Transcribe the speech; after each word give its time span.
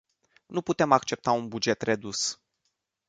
Nu 0.45 0.61
putem 0.61 0.91
accepta 0.91 1.31
un 1.31 1.47
buget 1.47 1.81
redus. 1.81 2.39